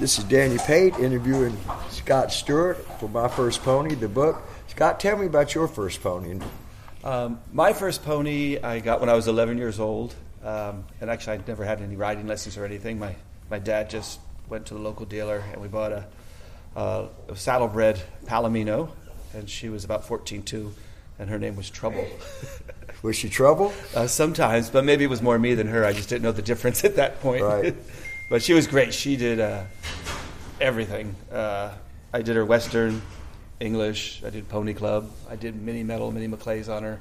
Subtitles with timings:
[0.00, 1.56] This is Danny Pate interviewing
[1.90, 4.40] Scott Stewart for My First Pony, the book.
[4.68, 6.38] Scott, tell me about your first pony.
[7.02, 10.14] Um, my first pony I got when I was 11 years old,
[10.44, 13.00] um, and actually I'd never had any riding lessons or anything.
[13.00, 13.16] My
[13.50, 16.06] my dad just went to the local dealer and we bought a,
[16.76, 18.90] a, a saddlebred Palomino,
[19.34, 20.74] and she was about 14 too,
[21.18, 22.06] and her name was Trouble.
[23.02, 23.72] Was she trouble?
[23.94, 25.84] Uh, sometimes, but maybe it was more me than her.
[25.84, 27.44] I just didn't know the difference at that point.
[27.44, 27.76] Right.
[28.28, 28.92] but she was great.
[28.92, 29.62] She did uh,
[30.60, 31.14] everything.
[31.32, 31.72] Uh,
[32.12, 33.02] I did her Western,
[33.60, 34.22] English.
[34.24, 35.10] I did Pony Club.
[35.28, 37.00] I did mini medal, mini Maclays on her.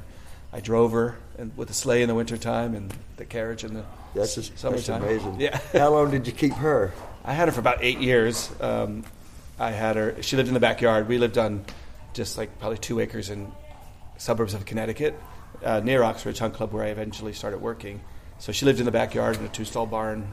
[0.54, 3.84] I drove her and with the sleigh in the wintertime and the carriage in the
[4.16, 5.04] That's, just, that's summertime.
[5.04, 5.36] amazing.
[5.40, 5.60] Yeah.
[5.74, 6.94] How long did you keep her?
[7.26, 8.50] I had her for about eight years.
[8.62, 9.04] Um,
[9.60, 10.22] I had her.
[10.24, 11.08] She lived in the backyard.
[11.08, 11.66] We lived on
[12.14, 13.52] just like probably two acres in
[14.18, 15.20] suburbs of Connecticut,
[15.64, 18.00] uh, near Ox Ridge Hunt Club, where I eventually started working.
[18.40, 20.28] So she lived in the backyard in a two-stall barn.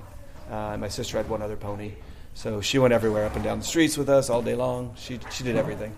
[0.51, 1.93] Uh, and my sister had one other pony,
[2.35, 4.95] so she went everywhere, up and down the streets with us all day long.
[4.97, 5.97] She she did everything.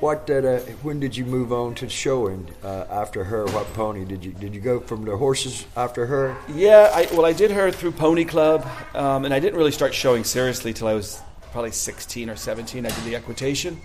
[0.00, 3.46] What did, uh, when did you move on to showing uh, after her?
[3.46, 6.36] What pony did you did you go from the horses after her?
[6.54, 9.94] Yeah, I, well, I did her through Pony Club, um, and I didn't really start
[9.94, 11.20] showing seriously till I was
[11.52, 12.84] probably 16 or 17.
[12.84, 13.80] I did the equitation.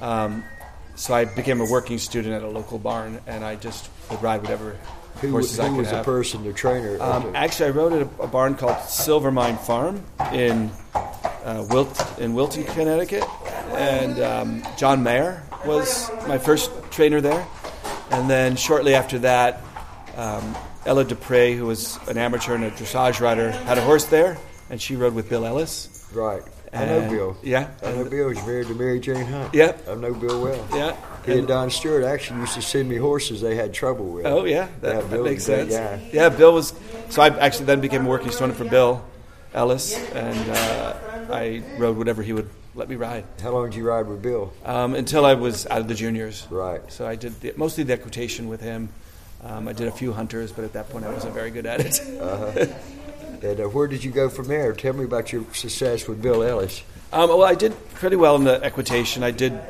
[0.00, 0.42] Um,
[0.96, 4.42] so I became a working student at a local barn, and I just would ride
[4.42, 4.76] whatever
[5.20, 6.04] Who, horses I who was the have.
[6.04, 7.00] person, the trainer?
[7.00, 10.70] Um, the- actually, I rode at a, a barn called Silvermine Farm in
[11.44, 13.24] uh, Wilt in Wilton, Connecticut,
[13.72, 17.46] and um, John Mayer was my first trainer there.
[18.10, 19.60] And then shortly after that,
[20.16, 20.56] um,
[20.86, 24.36] Ella Dupre, who was an amateur and a dressage rider, had a horse there,
[24.70, 26.08] and she rode with Bill Ellis.
[26.12, 26.42] right.
[26.72, 27.36] I know Bill.
[27.40, 28.30] Yeah, I know Bill.
[28.30, 29.54] He's married to Mary Jane Hunt.
[29.54, 29.88] Yep.
[29.88, 30.66] I know Bill well.
[30.74, 30.96] yeah.
[31.24, 34.26] He and And- Don Stewart actually used to send me horses they had trouble with.
[34.26, 35.72] Oh yeah, that, Yeah, that makes sense.
[35.72, 36.10] guy.
[36.12, 36.74] Yeah, Bill was.
[37.10, 39.04] So I actually then became a working student for Bill
[39.54, 40.94] Ellis, and uh,
[41.30, 44.52] I rode whatever he would let me ride How long did you ride with Bill?
[44.64, 46.46] um, until I was out of the juniors.
[46.50, 46.80] Right.
[46.90, 48.88] So I did the, mostly the equitation with him.
[49.42, 51.80] Um, I did a few hunters, but at that point I wasn't very good at
[51.80, 52.70] it.
[53.44, 54.72] And uh, where did you go from there?
[54.72, 56.82] Tell me about your success with Bill Ellis.
[57.12, 59.22] Um, well, I did pretty well in the equitation.
[59.22, 59.60] I did.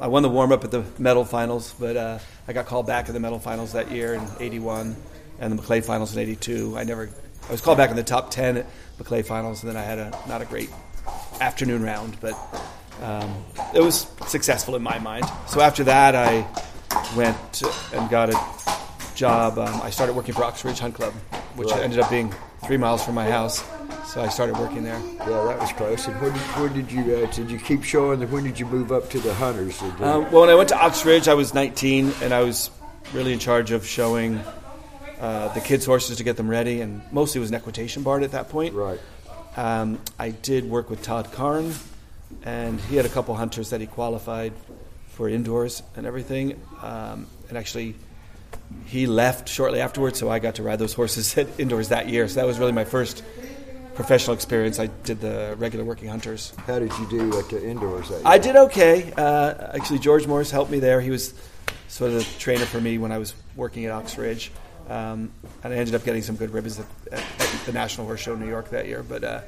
[0.00, 3.08] I won the warm up at the medal finals, but uh, I got called back
[3.08, 4.94] at the medal finals that year in '81
[5.40, 6.78] and the Maclay finals in '82.
[6.78, 7.10] I never.
[7.48, 8.66] I was called back in the top ten at
[8.98, 10.70] Maclay finals, and then I had a not a great
[11.40, 12.34] afternoon round, but
[13.02, 13.44] um,
[13.74, 15.24] it was successful in my mind.
[15.46, 16.46] So after that, I
[17.16, 17.62] went
[17.92, 19.58] and got a job.
[19.58, 21.12] Um, I started working for Ox Ridge Hunt Club,
[21.56, 21.82] which Right.
[21.82, 22.34] ended up being
[22.66, 23.62] three miles from my house.
[24.12, 24.98] So I started working there.
[25.18, 26.06] Yeah, that was close.
[26.08, 28.20] And when did, when did you uh, did you keep showing?
[28.30, 29.80] When did you move up to the hunters?
[29.82, 32.70] Um, well, when I went to Ox Ridge, I was 19, and I was
[33.12, 34.40] really in charge of showing
[35.20, 38.22] uh, the kids' horses to get them ready, and mostly it was an equitation barn
[38.22, 38.74] at that point.
[38.74, 38.98] right.
[39.56, 41.74] Um, I did work with Todd Karn,
[42.44, 44.52] and he had a couple hunters that he qualified
[45.10, 46.60] for indoors and everything.
[46.82, 47.96] Um, and actually,
[48.86, 52.28] he left shortly afterwards, so I got to ride those horses at indoors that year.
[52.28, 53.24] So that was really my first
[53.94, 54.78] professional experience.
[54.78, 56.52] I did the regular working hunters.
[56.66, 58.08] How did you do at the indoors?
[58.10, 59.12] That I did okay.
[59.16, 61.00] Uh, actually, George Morris helped me there.
[61.00, 61.34] He was
[61.88, 64.52] sort of the trainer for me when I was working at Ox Ridge.
[64.88, 65.30] Um,
[65.62, 68.32] and I ended up getting some good ribbons at, at, at the National Horse Show
[68.32, 69.02] in New York that year.
[69.02, 69.40] But uh,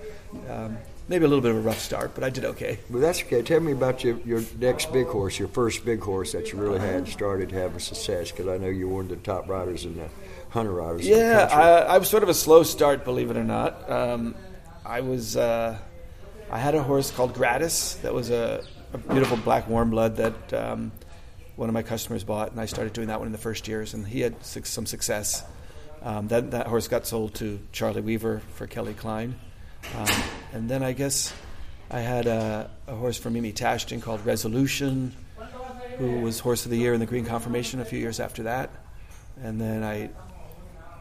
[0.49, 0.77] um,
[1.09, 2.79] maybe a little bit of a rough start, but I did okay.
[2.91, 3.43] Well, that's okay.
[3.43, 6.79] Tell me about your, your next big horse, your first big horse that you really
[6.79, 8.31] had started having success.
[8.31, 10.09] Because I know you're one of the top riders in the
[10.51, 11.07] hunter riders.
[11.07, 11.49] Yeah.
[11.51, 13.91] I, I was sort of a slow start, believe it or not.
[13.91, 14.35] Um,
[14.85, 15.79] I was, uh,
[16.51, 18.63] I had a horse called Gratis that was a,
[18.93, 20.91] a beautiful black warm blood that um,
[21.61, 23.93] one of my customers bought, and I started doing that one in the first years,
[23.93, 25.45] and he had some success.
[26.03, 29.39] Um, that that horse got sold to Charlie Weaver for Kelly Klein,
[29.95, 30.09] um,
[30.55, 31.35] and then I guess
[31.91, 35.15] I had a, a horse for Mimi Tashton called Resolution,
[35.99, 38.71] who was horse of the year in the Green Conformation a few years after that,
[39.43, 40.09] and then I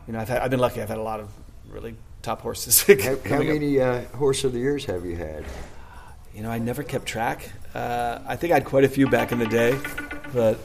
[0.10, 0.82] you know, I've, had, I've been lucky.
[0.82, 1.30] I've had a lot of
[1.70, 2.82] really top horses.
[3.04, 5.46] How, how many uh, horse of the years have you had?
[6.34, 7.50] You know, I never kept track.
[7.76, 9.78] Uh, I think I had quite a few back in the day,
[10.34, 10.58] but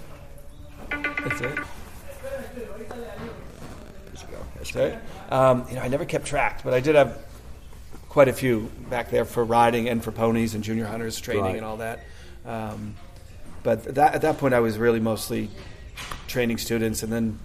[0.90, 1.58] that's it.
[4.56, 4.98] That's it.
[5.30, 7.18] Um, you know, I never kept track, but I did have
[8.08, 11.56] quite a few back there for riding and for ponies and junior hunters training Right.
[11.56, 12.00] and all that.
[12.46, 12.94] Um,
[13.62, 15.50] but that, at that point, I was really mostly
[16.28, 17.38] training students, and then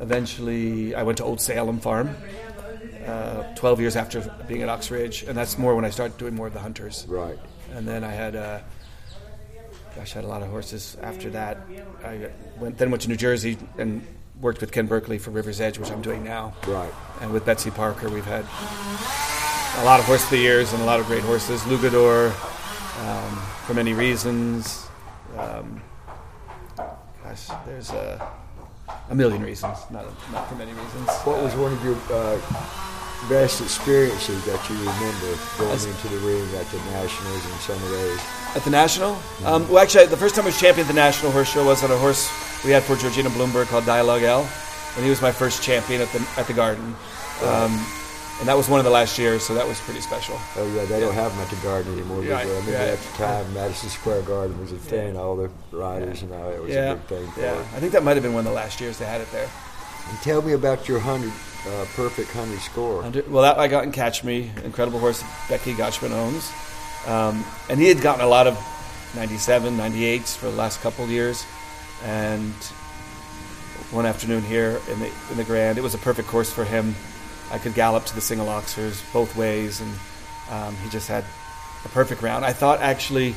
[0.00, 2.14] eventually I went to Old Salem Farm.
[3.06, 6.34] Uh, Twelve years after being at Ox Ridge, and that's more when I started doing
[6.34, 7.06] more of the hunters.
[7.08, 7.38] Right.
[7.74, 8.60] And then I had, uh,
[9.96, 11.58] gosh, I had a lot of horses after that.
[12.04, 14.06] I went, then went to New Jersey and
[14.40, 16.54] worked with Ken Berkley for River's Edge, which I'm doing now.
[16.66, 16.92] Right.
[17.20, 18.44] And with Betsy Parker, we've had
[19.80, 21.60] a lot of horse of the years and a lot of great horses.
[21.62, 22.30] Lugador,
[23.06, 24.88] um, for many reasons.
[25.36, 25.82] Um,
[26.76, 28.32] gosh, there's a,
[29.10, 31.08] a million reasons, not not for many reasons.
[31.24, 32.40] What was one of your uh,
[33.28, 37.90] best experiences that you remember going into the ring at the Nationals and some of
[37.90, 38.39] those?
[38.54, 39.16] At the National?
[39.44, 41.84] Um, well, actually, the first time I was champion at the National Horse Show was
[41.84, 42.28] on a horse
[42.64, 44.40] we had for Georgina Bloomberg called Dialogue L,
[44.96, 46.96] and he was my first champion at the at the Garden,
[47.42, 47.86] um,
[48.40, 50.36] and that was one of the last years, so that was pretty special.
[50.56, 52.24] Oh yeah, they don't have them at the Garden anymore.
[52.24, 52.78] Yeah, I remember yeah.
[52.78, 55.16] at the time, Madison Square Garden was a thing.
[55.16, 57.30] All the riders and all that was yeah, a big thing.
[57.30, 57.54] For yeah.
[57.54, 57.66] it.
[57.74, 59.48] I think that might have been one of the last years they had it there.
[60.08, 61.32] And tell me about your hundred
[61.68, 63.04] uh, perfect hundred score.
[63.04, 66.50] Under, well, that I got in Catch Me, incredible horse Becky Gochman owns,
[67.06, 68.58] um, and he had gotten a lot of
[69.14, 71.44] 97, 98s for the last couple of years,
[72.04, 72.52] and
[73.90, 76.94] one afternoon here in the in the Grand, it was a perfect course for him.
[77.50, 79.92] I could gallop to the single oxers both ways, and
[80.50, 81.24] um, he just had
[81.84, 82.44] a perfect round.
[82.44, 83.34] I thought actually,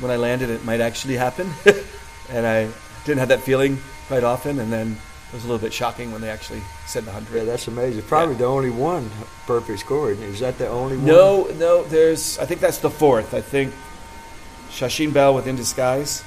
[0.00, 1.50] when I landed, it might actually happen,
[2.30, 2.68] and I
[3.04, 4.96] didn't have that feeling quite often, and then.
[5.28, 7.36] It was a little bit shocking when they actually said the hundred.
[7.36, 8.02] Yeah, that's amazing.
[8.02, 9.10] Probably the only one
[9.46, 10.10] perfect score.
[10.10, 11.06] Is that the only one?
[11.06, 11.84] No, no.
[11.84, 12.38] There's.
[12.38, 13.34] I think that's the fourth.
[13.34, 13.74] I think
[14.70, 16.24] Shashin Bell with In Disguise.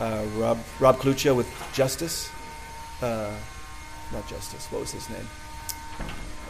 [0.00, 2.30] Uh, Rob Rob Cluccia with Justice.
[3.02, 3.30] Uh,
[4.10, 4.66] not Justice.
[4.70, 5.28] What was his name?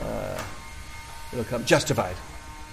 [0.01, 0.41] Uh,
[1.33, 1.65] it'll come.
[1.65, 2.15] Justified.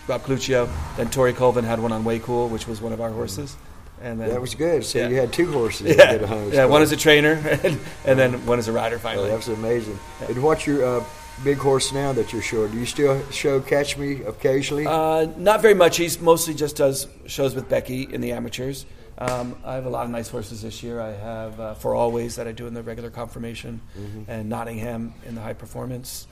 [0.07, 0.69] Rob Cluccio.
[0.95, 3.57] Then Tori Colvin had one on Way Cool, which was one of our horses.
[4.01, 4.83] And then That was good.
[4.85, 5.07] So Yeah.
[5.09, 6.53] you had two horses that yeah, did a hundred.
[6.53, 6.65] yeah.
[6.65, 7.33] One is a trainer,
[7.63, 8.97] and, and then one is a rider.
[8.97, 9.97] Oh, Finally, that's amazing.
[10.27, 11.03] And what's your uh,
[11.43, 12.71] big horse now that you're showing?
[12.71, 14.85] Do you still show Catch Me occasionally?
[14.85, 15.97] Uh, not very much.
[15.97, 18.85] He's mostly just does shows with Becky in the amateurs.
[19.17, 20.99] Um, I have a lot of nice horses this year.
[20.99, 23.79] I have uh, For Always that I do in the regular conformation,
[24.27, 26.27] and Nottingham in the high performance,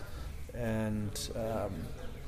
[0.54, 1.72] and um,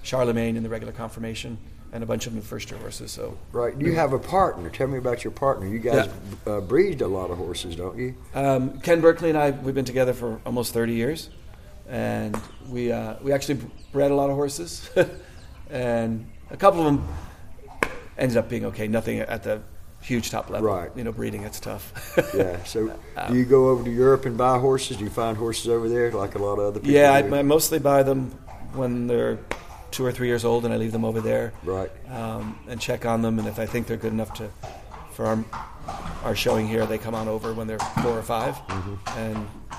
[0.02, 1.58] Charlemagne in the regular conformation,
[1.96, 3.14] and a bunch of them first year horses.
[3.14, 3.74] So right.
[3.80, 4.70] You have a partner.
[4.70, 5.66] Tell me about your partner.
[5.66, 6.10] You guys
[6.46, 8.16] uh, breed a lot of horses, don't you?
[8.34, 11.30] Um, Ken Berkley and I, we've been together for almost 30 years,
[11.88, 12.38] and
[12.68, 13.62] we uh, we actually
[13.94, 14.90] bred a lot of horses,
[15.70, 17.08] and a couple of them
[18.18, 18.90] ended up being okay.
[18.90, 19.62] Nothing at the
[20.02, 20.68] huge top level.
[20.68, 20.92] Right.
[20.98, 21.94] You know, breeding it's tough.
[22.36, 22.62] Yeah.
[22.66, 22.94] So
[23.30, 24.98] do you go over to Europe and buy horses?
[24.98, 26.94] Do you find horses over there like a lot of other people?
[26.94, 27.14] yeah.
[27.14, 28.32] I, I mostly buy them
[28.74, 29.40] when they're
[29.96, 31.54] two or three years old, and I leave them over there.
[31.64, 31.90] Right.
[32.12, 33.40] um, and check on them.
[33.40, 34.50] And if I think they're good enough to
[35.14, 35.46] for our,
[36.26, 39.20] our showing here, they come on over when they're four or 5 Mm-hmm.
[39.20, 39.38] And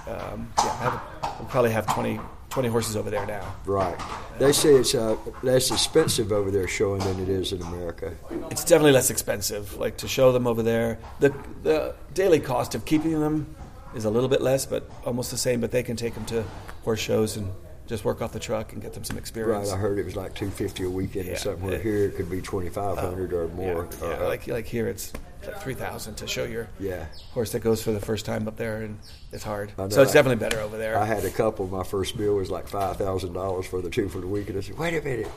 [0.08, 1.00] um, yeah, I have,
[1.38, 2.18] we'll probably have 20,
[2.48, 3.54] 20 horses over there now.
[3.66, 3.98] Right.
[4.38, 8.14] They say it's uh, less expensive over there showing than it is in America.
[8.50, 9.76] It's definitely less expensive.
[9.76, 13.54] Like to show them over there, the the daily cost of keeping them
[13.94, 15.60] is a little bit less, but almost the same.
[15.60, 16.44] But they can take them to
[16.84, 17.50] horse shows and
[17.86, 19.70] just work off the truck and get them some experience.
[19.70, 19.76] Right.
[19.76, 21.38] I heard it was like two fifty a weekend or Yeah.
[21.38, 21.62] something.
[21.64, 21.82] Where Yeah.
[21.82, 23.88] here it could be twenty five hundred or more.
[24.02, 25.12] Yeah, Uh, like like here, it's
[25.46, 27.06] like three thousand to show your yeah.
[27.32, 28.98] horse that goes for the first time up there, and
[29.32, 29.70] it's hard.
[29.78, 29.88] Know.
[29.88, 30.98] So it's definitely better over there.
[30.98, 31.66] I had a couple.
[31.68, 34.58] My first bill was like five thousand dollars for the two for the weekend.
[34.58, 35.28] I said, "Wait a minute,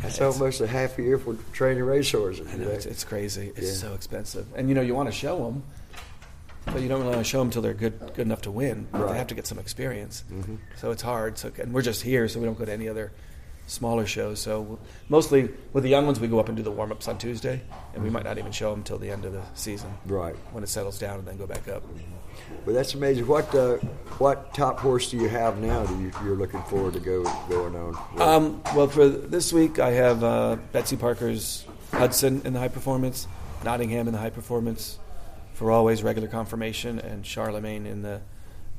[0.00, 3.52] that's almost a half a year for training racehorses." I know, it's, it's crazy.
[3.56, 3.88] It's Yeah.
[3.88, 5.62] so expensive, and you know you want to show them,
[6.66, 8.86] but you don't want to show them until they're good good enough to win.
[8.92, 9.12] Right.
[9.12, 10.24] They have to get some experience,
[10.76, 11.38] so it's hard.
[11.38, 13.12] So and we're just here, so we don't go to any other
[13.66, 14.40] smaller shows.
[14.40, 14.78] So
[15.08, 17.62] mostly with the young ones, we go up and do the warm ups on Tuesday,
[17.94, 20.34] and we might not even show them till the end of the season right.
[20.52, 21.82] when it settles down, and then go back up.
[22.64, 23.26] But that's amazing.
[23.26, 23.76] What uh,
[24.18, 25.84] what top horse do you have now?
[25.84, 27.96] that you, you're looking forward to go going on?
[28.20, 33.26] Um, well, for this week, I have uh, Betsy Parker's Hudson in the high performance,
[33.64, 34.98] Nottingham in the high performance,
[35.60, 38.22] for always regular conformation, and Charlemagne in the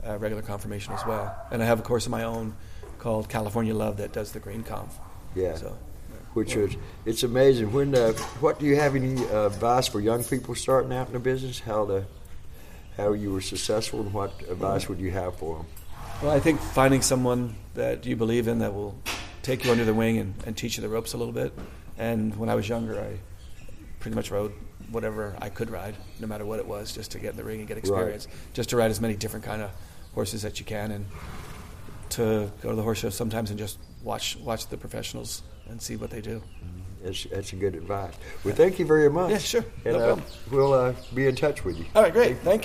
[0.03, 1.31] uh, regular conformation as well.
[1.51, 2.55] And I have a course of my own
[2.97, 4.97] called California Love that does the green conf.
[5.35, 5.53] yeah.
[5.57, 5.77] So,
[6.33, 7.71] Which is it's amazing.
[7.71, 11.13] When uh, what do you have any uh, advice for young people starting out in
[11.13, 11.59] the business?
[11.59, 12.07] How to
[12.97, 15.65] how you were successful, and what advice would you have for them?
[16.23, 18.97] well, I think finding someone that you believe in that will
[19.43, 21.53] take you under the wing and, and teach you the ropes a little bit.
[21.99, 23.19] And when I was younger, I
[23.99, 24.53] pretty much rode
[24.91, 27.59] whatever I could ride, no matter what it was, just to get in the ring
[27.59, 28.27] and get experience.
[28.53, 29.71] Just to ride as many different kind of
[30.13, 31.05] horses that you can, and
[32.09, 35.95] to go to the horse show sometimes and just watch watch the professionals and see
[35.95, 36.41] what they do.
[37.03, 38.13] That's, that's a good advice.
[38.43, 39.31] Well, thank you very much.
[39.31, 39.65] Yeah, sure.
[39.85, 40.21] And No uh,
[40.51, 41.85] we'll uh, be in touch with you.
[41.95, 42.37] All right, great.
[42.39, 42.59] Thank you.